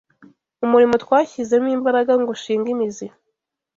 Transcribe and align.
umurimo 0.65 0.93
twashyizemo 1.03 1.69
imbaraga 1.77 2.13
ngo 2.21 2.29
ushinge 2.35 2.67
imizi 2.75 3.05